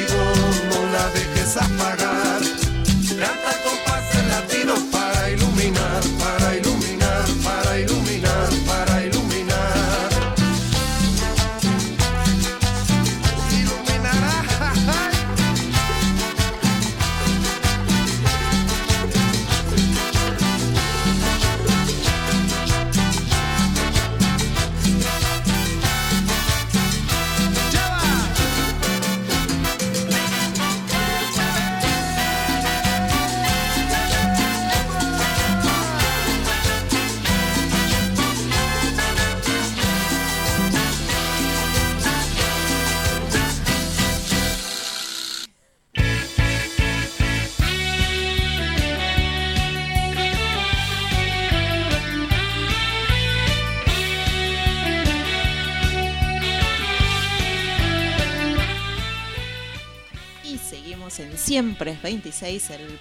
[62.01, 62.99] 26, el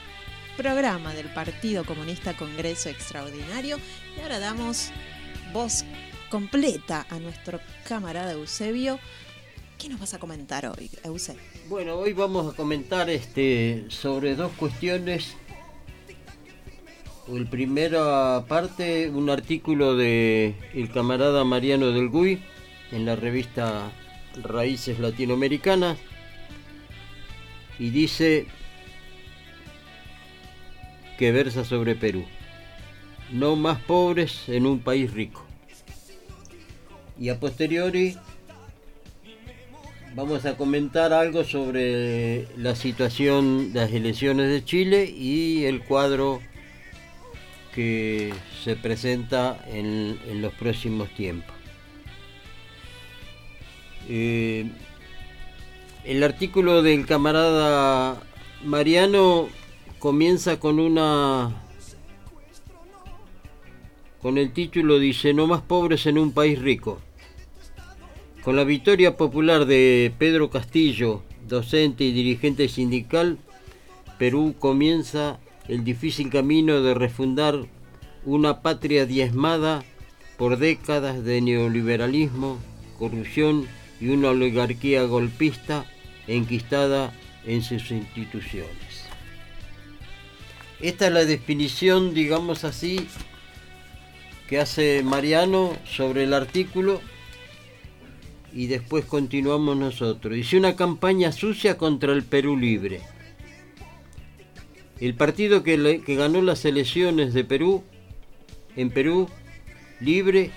[0.57, 3.78] programa del Partido Comunista Congreso Extraordinario.
[4.16, 4.90] Y ahora damos
[5.53, 5.84] voz
[6.30, 8.98] completa a nuestro camarada Eusebio.
[9.78, 11.40] ¿Qué nos vas a comentar hoy, Eusebio?
[11.68, 15.34] Bueno, hoy vamos a comentar este, sobre dos cuestiones.
[17.28, 22.42] El primera parte, un artículo de el camarada Mariano del Gui
[22.92, 23.90] en la revista
[24.42, 25.96] Raíces Latinoamericanas
[27.78, 28.46] y dice
[31.20, 32.24] que versa sobre Perú.
[33.30, 35.44] No más pobres en un país rico.
[37.20, 38.16] Y a posteriori
[40.14, 46.40] vamos a comentar algo sobre la situación de las elecciones de Chile y el cuadro
[47.74, 48.32] que
[48.64, 51.54] se presenta en, los próximos tiempos.
[54.08, 54.70] Eh,
[56.06, 58.22] el artículo del camarada
[58.64, 59.50] Mariano
[60.01, 61.62] comienza con una
[64.22, 66.98] con el título dice no más pobres en un país rico.
[68.42, 73.38] Con la victoria popular de Pedro Castillo, docente y dirigente sindical,
[74.18, 75.38] Perú comienza
[75.68, 77.66] el difícil camino de refundar
[78.24, 79.84] una patria diezmada
[80.38, 82.59] por décadas de neoliberalismo,
[82.98, 83.66] corrupción
[84.01, 85.84] y una oligarquía golpista
[86.26, 87.12] enquistada
[87.44, 88.89] en sus instituciones.
[90.82, 93.06] Esta es la definición, digamos así,
[94.48, 97.00] que hace Mariano sobre el artículo
[98.52, 100.34] y después continuamos nosotros.
[100.34, 103.00] Dice una campaña sucia contra el Perú Libre.
[104.98, 107.84] El partido que, que ganó las elecciones de Perú,
[108.74, 109.28] en Perú
[110.00, 110.50] Libre,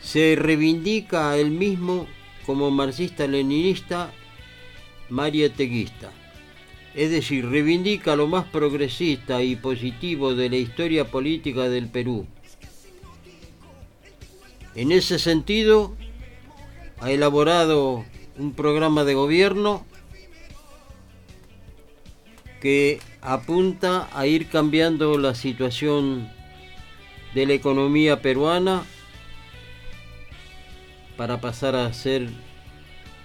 [0.00, 2.06] se reivindica a él mismo
[2.46, 4.12] como marxista-leninista
[5.10, 6.10] marieteguista.
[6.94, 12.26] Es decir, reivindica lo más progresista y positivo de la historia política del Perú.
[14.74, 15.96] En ese sentido,
[17.00, 18.04] ha elaborado
[18.36, 19.84] un programa de gobierno
[22.60, 26.30] que apunta a ir cambiando la situación
[27.34, 28.84] de la economía peruana
[31.16, 32.28] para pasar a ser,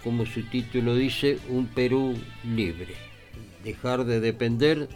[0.03, 3.14] como su título dice, un Perú libre.
[3.65, 4.87] Dejar de depender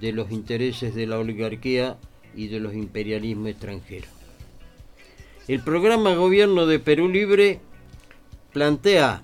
[0.00, 1.96] de los intereses de la oligarquía
[2.34, 4.10] y de los imperialismos extranjeros.
[5.46, 7.60] El programa gobierno de Perú Libre
[8.52, 9.22] plantea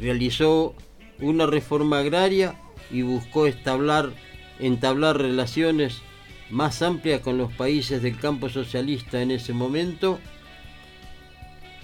[0.00, 0.74] Realizó
[1.20, 2.56] una reforma agraria
[2.90, 4.10] y buscó establar,
[4.62, 6.00] entablar relaciones
[6.50, 10.18] más amplias con los países del campo socialista en ese momento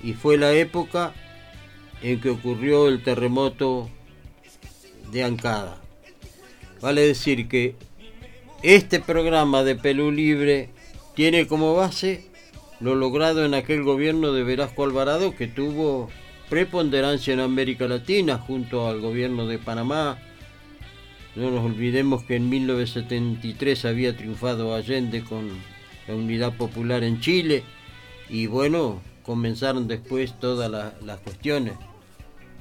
[0.03, 1.13] y fue la época
[2.03, 3.91] en que ocurrió el terremoto
[5.11, 5.81] de Ancada.
[6.81, 7.75] Vale decir que
[8.63, 10.71] este programa de Perú Libre
[11.15, 12.27] tiene como base
[12.81, 16.09] lo logrado en aquel gobierno de Velasco Alvarado que tuvo
[16.49, 20.19] preponderancia en América Latina junto al gobierno de Panamá.
[21.39, 25.49] No nos olvidemos que en 1973 había triunfado Allende con
[26.09, 27.63] la Unidad Popular en Chile
[28.29, 31.75] y bueno, comenzaron después todas las, las cuestiones.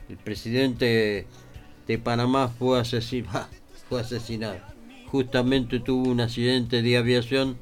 [0.10, 1.26] El presidente
[1.88, 3.48] de Panamá fue asesinado.
[3.90, 4.60] Fue asesinado.
[5.08, 7.58] Justamente tuvo un accidente de aviación.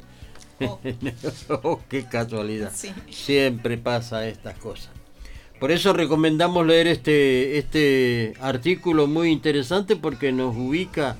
[0.59, 0.79] Oh.
[1.63, 2.73] Oh, qué casualidad.
[2.75, 2.91] Sí.
[3.09, 4.89] Siempre pasa estas cosas.
[5.59, 11.15] Por eso recomendamos leer este, este artículo muy interesante porque nos ubica.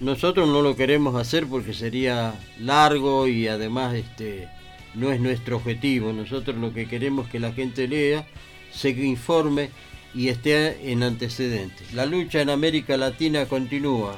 [0.00, 4.48] Nosotros no lo queremos hacer porque sería largo y además este,
[4.94, 6.12] no es nuestro objetivo.
[6.12, 8.26] Nosotros lo que queremos es que la gente lea,
[8.70, 9.70] se informe
[10.14, 11.92] y esté en antecedentes.
[11.94, 14.16] La lucha en América Latina continúa.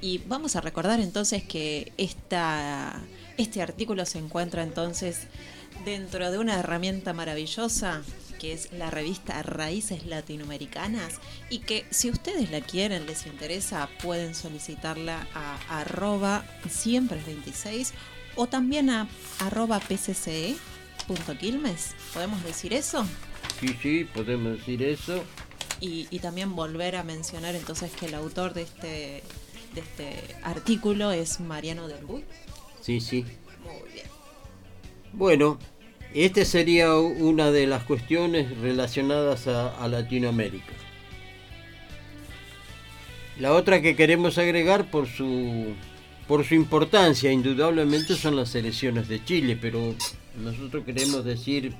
[0.00, 3.00] Y vamos a recordar entonces que esta,
[3.36, 5.26] este artículo se encuentra entonces
[5.84, 8.02] dentro de una herramienta maravillosa
[8.38, 11.14] que es la revista Raíces Latinoamericanas
[11.50, 17.92] y que si ustedes la quieren, les interesa, pueden solicitarla a arroba siempre 26
[18.36, 19.08] o también a
[19.40, 20.56] arroba pcce.quilmes.
[22.14, 23.04] ¿Podemos decir eso?
[23.60, 25.24] Sí, sí, podemos decir eso.
[25.80, 29.22] Y, y también volver a mencionar entonces que el autor de este,
[29.74, 32.24] de este artículo es Mariano Del Buy.
[32.80, 33.24] Sí, sí.
[33.64, 34.06] Muy bien.
[35.12, 35.58] Bueno,
[36.14, 40.72] esta sería una de las cuestiones relacionadas a, Latinoamérica.
[43.38, 45.74] La otra que queremos agregar por su
[46.26, 49.94] por su importancia, indudablemente son las elecciones de Chile, pero
[50.36, 51.72] nosotros queremos decir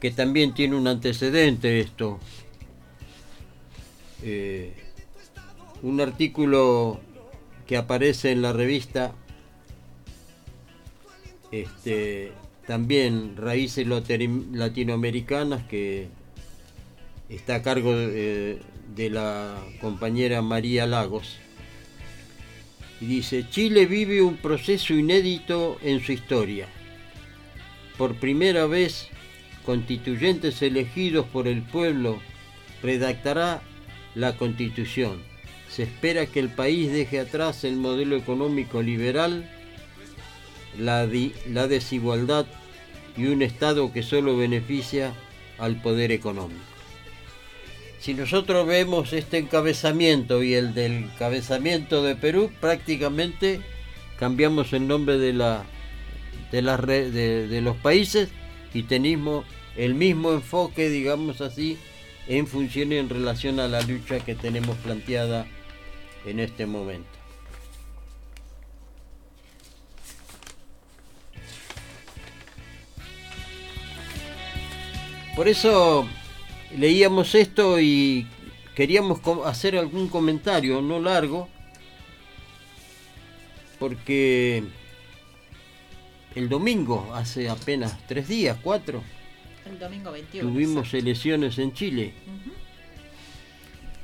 [0.00, 2.20] que también tiene un antecedente esto.
[4.22, 4.74] Eh,
[5.82, 7.00] un artículo
[7.66, 9.14] que aparece en la revista
[11.50, 12.32] este,
[12.66, 16.08] también Raíces Latinoamericanas que
[17.28, 18.58] está a cargo eh,
[18.94, 21.36] de la compañera María Lagos.
[23.00, 26.68] Y dice, Chile vive un proceso inédito en su historia.
[27.98, 29.08] Por primera vez,
[29.64, 32.20] constituyentes elegidos por el pueblo
[32.82, 33.62] redactará
[34.14, 35.22] la constitución.
[35.68, 39.50] Se espera que el país deje atrás el modelo económico liberal,
[40.78, 42.46] la, desigualdad
[43.16, 45.12] y un Estado que solo beneficia
[45.58, 46.60] al poder económico.
[48.00, 53.60] Si nosotros vemos este encabezamiento y el del encabezamiento de Perú, prácticamente
[54.18, 55.64] cambiamos el nombre de, la,
[56.50, 58.28] de, de los países
[58.74, 59.46] y tenemos
[59.76, 61.78] el mismo enfoque, digamos así,
[62.28, 65.46] en función y en relación a la lucha que tenemos planteada
[66.26, 67.13] en este momento.
[75.36, 76.06] Por eso
[76.76, 78.26] leíamos esto y
[78.74, 81.48] queríamos hacer algún comentario, no largo,
[83.78, 84.62] porque
[86.34, 89.02] el domingo, hace apenas tres días, cuatro,
[89.66, 90.48] El domingo 21.
[90.48, 90.98] tuvimos exacto.
[90.98, 92.12] elecciones en Chile.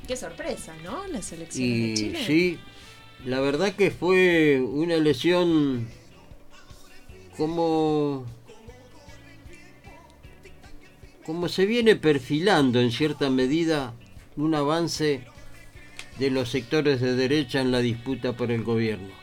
[0.07, 1.07] Qué sorpresa, ¿no?
[1.07, 2.23] Las elecciones Y de Chile.
[2.25, 2.59] sí,
[3.25, 5.87] la verdad que fue una elección
[7.37, 8.25] como
[11.31, 13.93] como se viene perfilando en cierta medida
[14.35, 15.21] un avance
[16.19, 19.13] de los sectores de derecha en la disputa por el gobierno.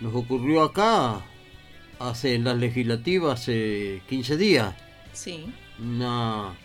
[0.00, 1.24] Nos ocurrió acá
[2.00, 4.74] hace en las legislativas hace 15 días
[5.12, 5.44] Sí.
[5.78, 6.58] una,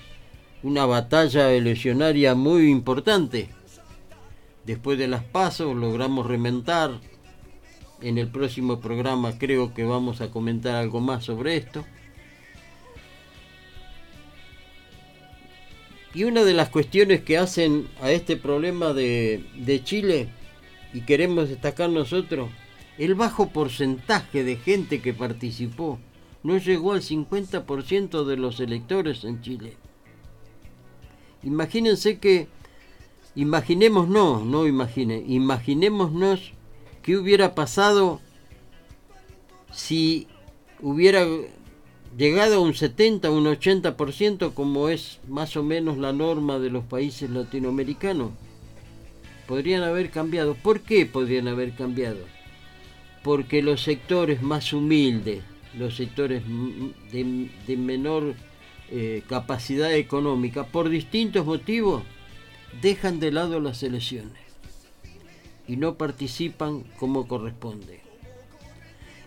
[0.64, 3.50] una batalla eleccionaria muy importante.
[4.66, 7.00] Después de las pasos logramos remontar.
[8.02, 11.86] En el próximo programa creo que vamos a comentar algo más sobre esto.
[16.18, 20.30] Y una de las cuestiones que hacen a este problema de, de Chile,
[20.92, 22.50] y queremos destacar nosotros,
[22.98, 26.00] el bajo porcentaje de gente que participó
[26.42, 29.78] no llegó al 50% de los electores en Chile.
[31.44, 32.48] Imagínense que,
[33.36, 36.54] imaginemos no, no imagine, imaginémonos
[37.04, 38.22] qué hubiera pasado
[39.72, 40.26] si
[40.82, 41.28] hubiera
[42.18, 46.84] llegado a un 70, un 80% como es más o menos la norma de los
[46.84, 48.32] países latinoamericanos.
[49.48, 50.56] Podrían haber cambiado.
[50.56, 52.20] ¿Por qué podrían haber cambiado?
[53.24, 55.44] Porque los sectores más humildes,
[55.78, 56.44] los sectores
[57.12, 58.36] de menor
[58.90, 62.04] eh, capacidad económica, por distintos motivos,
[62.82, 64.48] dejan de lado las elecciones
[65.68, 68.00] y no participan como corresponde.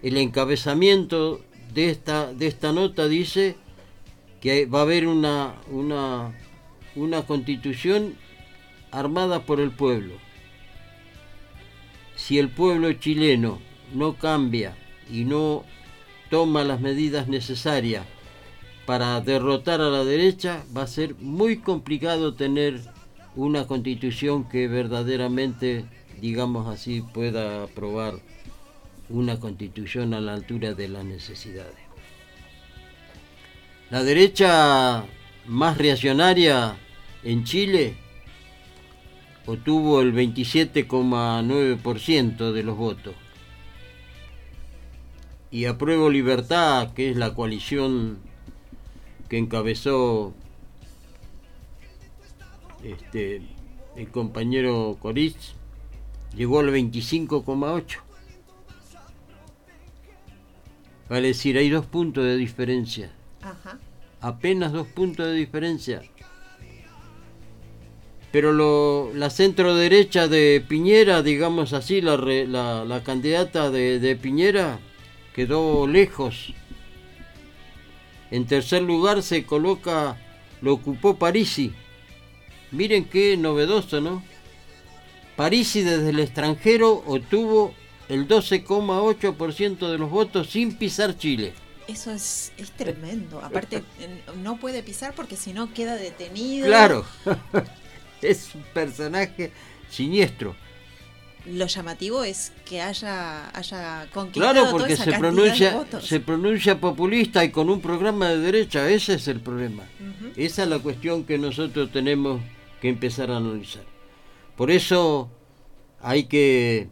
[0.02, 1.40] El encabezamiento
[1.72, 3.56] de esta, de esta nota dice
[4.40, 6.32] que va a haber una, una,
[6.96, 8.14] una constitución
[8.90, 10.14] armada por el pueblo.
[12.16, 13.60] Si el pueblo chileno
[13.94, 14.76] no cambia
[15.10, 15.64] y no
[16.30, 18.06] toma las medidas necesarias
[18.86, 22.80] para derrotar a la derecha va a ser muy complicado tener
[23.36, 25.84] una constitución que verdaderamente,
[26.20, 28.14] digamos así, pueda aprobar
[29.10, 31.78] una constitución a la altura de las necesidades.
[33.90, 35.04] La derecha
[35.46, 36.76] más reaccionaria
[37.24, 37.96] en Chile
[39.46, 43.16] obtuvo el 27,9% de los votos.
[45.50, 48.20] Y Apruebo Libertad, que es la coalición
[49.28, 50.32] que encabezó
[52.84, 53.42] este,
[53.96, 55.54] el compañero Coriz,
[56.36, 58.09] llegó al 25,8.
[61.10, 63.10] Vale decir, hay dos puntos de diferencia.
[63.42, 63.78] Ajá.
[64.20, 66.02] Apenas dos puntos de diferencia.
[68.30, 73.98] Pero lo, la centro derecha de Piñera, digamos así, la, re- la, la candidata de,
[73.98, 74.78] de Piñera
[75.34, 76.54] quedó lejos.
[78.30, 80.16] En tercer lugar se coloca,
[80.62, 81.72] lo ocupó Parisi.
[82.70, 84.22] Miren qué novedoso, ¿no?
[85.34, 87.74] Parisi desde el extranjero obtuvo
[88.10, 91.52] el 12,8% de los votos sin pisar Chile.
[91.86, 93.40] Eso es, es tremendo.
[93.42, 93.82] Aparte,
[94.42, 96.66] no puede pisar porque si no queda detenido.
[96.66, 97.04] Claro,
[98.22, 99.52] es un personaje
[99.88, 100.54] siniestro.
[101.46, 106.06] Lo llamativo es que haya, haya conquistado Claro, toda porque esa se de pronuncia, votos.
[106.06, 109.84] se pronuncia populista y con un programa de derecha, ese es el problema.
[110.36, 112.42] Esa es la cuestión que nosotros tenemos
[112.82, 113.84] que empezar a analizar.
[114.56, 115.30] Por eso
[116.02, 116.88] hay que...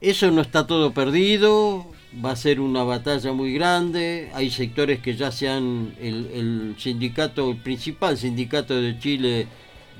[0.00, 1.86] Eso no está todo perdido,
[2.24, 5.94] va a ser una batalla muy grande, hay sectores que ya se han...
[6.00, 9.46] El, sindicato, el principal sindicato de Chile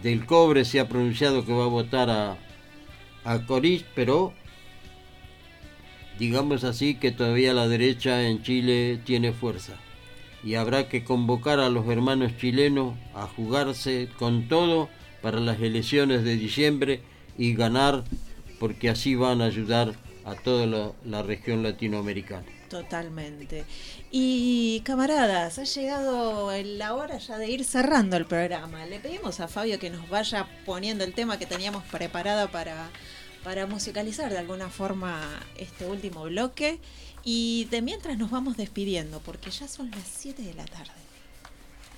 [0.03, 2.39] del cobre se ha pronunciado que va a votar a,
[3.25, 4.33] a Coriz, pero
[6.19, 9.75] digamos así que todavía la derecha en Chile tiene fuerza.
[10.43, 14.89] Y habrá que convocar a los hermanos chilenos a jugarse con todo
[15.21, 17.03] para las elecciones de diciembre
[17.37, 18.05] y ganar
[18.61, 19.95] porque así van a ayudar
[20.27, 22.45] a toda la, región latinoamericana.
[22.69, 23.65] Totalmente.
[24.13, 28.85] Y camaradas, ha llegado la hora ya de ir cerrando el programa.
[28.85, 32.91] Le pedimos a Fabio que nos vaya poniendo el tema que teníamos preparado para,
[33.43, 35.21] para musicalizar de alguna forma
[35.57, 36.79] este último bloque.
[37.25, 40.93] Y de mientras nos vamos despidiendo, porque ya son las 7 de la tarde.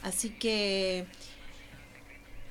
[0.03, 1.07] Así que,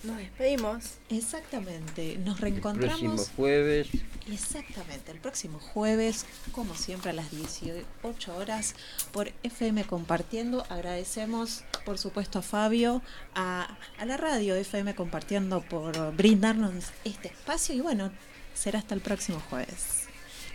[0.04, 0.84] Nos despedimos.
[1.10, 3.30] exactamente, nos El próximo reencontramos.
[3.36, 3.88] jueves
[4.30, 8.76] Exactamente, el próximo jueves, como siempre a las 18 horas
[9.12, 10.64] por FM Compartiendo.
[10.70, 13.02] Agradecemos, por supuesto, a Fabio,
[13.34, 18.12] a, a la radio FM Compartiendo por brindarnos este espacio y bueno,
[18.54, 20.06] será hasta el próximo jueves.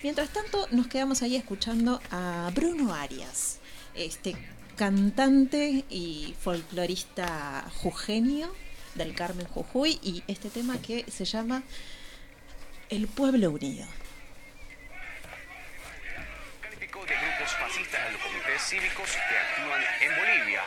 [0.03, 3.59] Mientras tanto, nos quedamos ahí escuchando a Bruno Arias,
[3.95, 4.37] este
[4.77, 8.49] cantante y folclorista jujeño
[8.97, 11.63] del Carmen Jujuy y este tema que se llama
[12.89, 13.87] el pueblo unido.
[16.63, 20.63] calificó de grupos fascistas a los comités cívicos que actúan en Bolivia.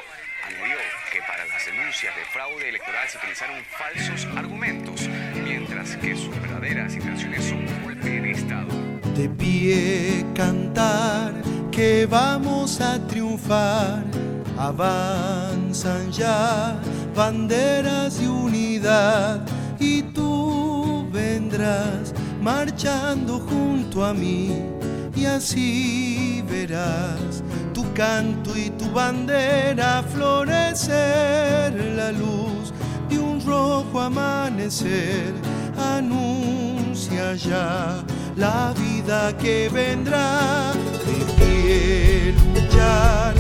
[0.46, 0.78] Añadió
[1.12, 5.02] que para las denuncias de fraude electoral se utilizaron falsos argumentos,
[5.44, 8.68] mientras que sus verdaderas intenciones son un golpe de Estado.
[9.16, 11.34] De pie cantar
[11.72, 14.04] que vamos a triunfar.
[14.60, 16.78] Avanzan ya
[17.16, 19.40] banderas de unidad
[19.80, 24.52] y tú vendrás marchando junto a mí.
[25.16, 27.42] Y así verás
[27.74, 32.74] tu canto y tu bandera florecer la luz
[33.10, 35.34] de un rojo amanecer.
[35.96, 38.04] Anuncia ya
[38.36, 40.74] la vida que vendrá
[41.08, 43.39] de pie luchar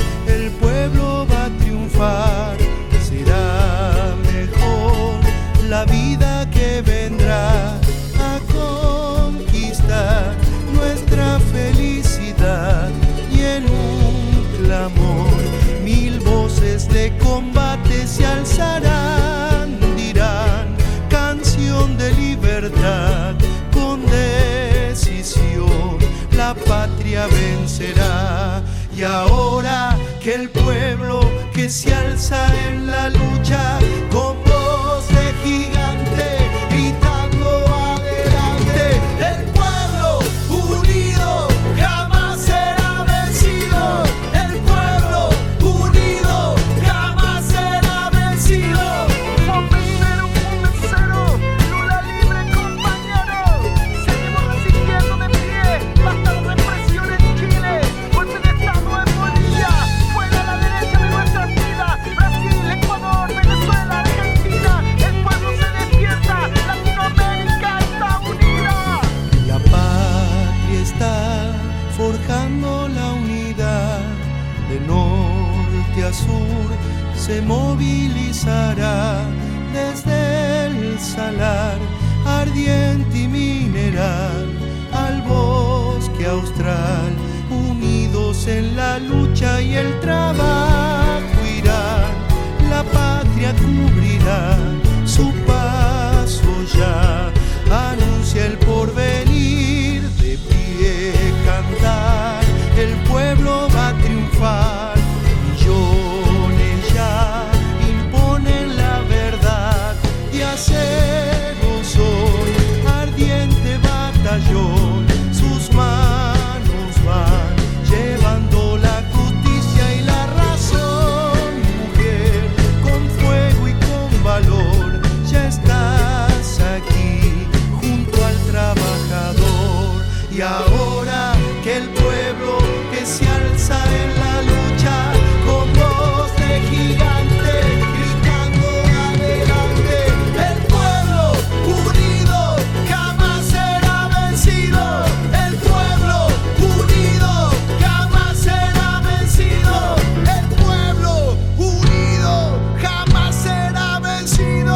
[1.99, 5.19] será mejor
[5.67, 7.73] la vida que vendrá
[8.17, 10.33] a conquistar
[10.73, 12.89] nuestra felicidad.
[13.33, 15.27] Y en un clamor
[15.83, 20.77] mil voces de combate se alzarán dirán
[21.09, 23.35] canción de libertad
[23.73, 25.97] con decisión
[26.37, 28.61] la patria vencerá
[28.95, 29.88] y ahora
[30.33, 31.19] el pueblo
[31.53, 33.79] que se alza en la lucha